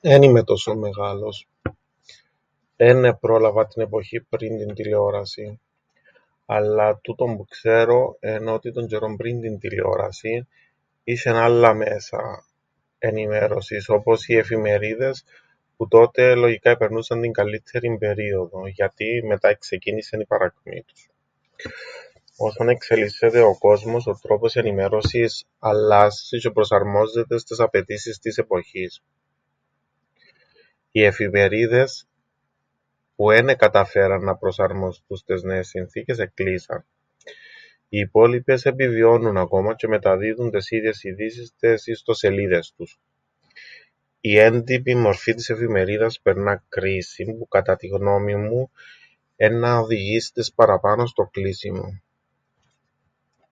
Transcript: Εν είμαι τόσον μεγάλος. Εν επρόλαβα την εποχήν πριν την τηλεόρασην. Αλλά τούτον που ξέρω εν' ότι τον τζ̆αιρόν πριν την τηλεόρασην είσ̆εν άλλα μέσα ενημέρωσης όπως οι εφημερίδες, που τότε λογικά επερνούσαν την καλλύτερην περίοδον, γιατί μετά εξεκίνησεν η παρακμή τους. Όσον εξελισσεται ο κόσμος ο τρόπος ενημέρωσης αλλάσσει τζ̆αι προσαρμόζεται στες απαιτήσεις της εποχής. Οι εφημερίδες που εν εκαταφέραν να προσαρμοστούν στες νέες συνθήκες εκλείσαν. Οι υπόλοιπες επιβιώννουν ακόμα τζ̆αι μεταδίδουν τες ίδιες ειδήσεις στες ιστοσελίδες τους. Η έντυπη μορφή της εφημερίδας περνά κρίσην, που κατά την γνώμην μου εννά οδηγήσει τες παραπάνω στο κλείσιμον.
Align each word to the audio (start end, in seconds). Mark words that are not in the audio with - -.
Εν 0.00 0.22
είμαι 0.22 0.42
τόσον 0.44 0.78
μεγάλος. 0.78 1.48
Εν 2.76 3.04
επρόλαβα 3.04 3.66
την 3.66 3.82
εποχήν 3.82 4.26
πριν 4.28 4.58
την 4.58 4.74
τηλεόρασην. 4.74 5.60
Αλλά 6.46 6.96
τούτον 6.96 7.36
που 7.36 7.44
ξέρω 7.44 8.16
εν' 8.20 8.48
ότι 8.48 8.72
τον 8.72 8.86
τζ̆αιρόν 8.90 9.14
πριν 9.16 9.40
την 9.40 9.58
τηλεόρασην 9.58 10.46
είσ̆εν 11.04 11.30
άλλα 11.36 11.74
μέσα 11.74 12.44
ενημέρωσης 12.98 13.88
όπως 13.88 14.28
οι 14.28 14.36
εφημερίδες, 14.36 15.24
που 15.76 15.88
τότε 15.88 16.34
λογικά 16.34 16.70
επερνούσαν 16.70 17.20
την 17.20 17.32
καλλύτερην 17.32 17.98
περίοδον, 17.98 18.66
γιατί 18.66 19.22
μετά 19.26 19.48
εξεκίνησεν 19.48 20.20
η 20.20 20.24
παρακμή 20.26 20.82
τους. 20.82 21.08
Όσον 22.36 22.68
εξελισσεται 22.68 23.40
ο 23.40 23.58
κόσμος 23.58 24.06
ο 24.06 24.18
τρόπος 24.22 24.56
ενημέρωσης 24.56 25.44
αλλάσσει 25.58 26.36
τζ̆αι 26.44 26.52
προσαρμόζεται 26.52 27.38
στες 27.38 27.60
απαιτήσεις 27.60 28.18
της 28.18 28.36
εποχής. 28.38 29.02
Οι 30.92 31.02
εφημερίδες 31.04 32.08
που 33.16 33.30
εν 33.30 33.48
εκαταφέραν 33.48 34.24
να 34.24 34.36
προσαρμοστούν 34.36 35.16
στες 35.16 35.42
νέες 35.42 35.68
συνθήκες 35.68 36.18
εκλείσαν. 36.18 36.84
Οι 37.88 37.98
υπόλοιπες 37.98 38.64
επιβιώννουν 38.64 39.36
ακόμα 39.36 39.74
τζ̆αι 39.78 39.88
μεταδίδουν 39.88 40.50
τες 40.50 40.70
ίδιες 40.70 41.02
ειδήσεις 41.02 41.48
στες 41.48 41.86
ιστοσελίδες 41.86 42.72
τους. 42.76 42.98
Η 44.20 44.38
έντυπη 44.38 44.94
μορφή 44.94 45.34
της 45.34 45.50
εφημερίδας 45.50 46.20
περνά 46.22 46.64
κρίσην, 46.68 47.38
που 47.38 47.48
κατά 47.48 47.76
την 47.76 47.96
γνώμην 47.96 48.40
μου 48.40 48.70
εννά 49.36 49.80
οδηγήσει 49.80 50.32
τες 50.32 50.52
παραπάνω 50.54 51.06
στο 51.06 51.24
κλείσιμον. 51.32 52.02